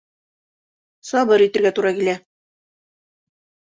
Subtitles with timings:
[1.11, 2.19] Сабыр итергә тура килә.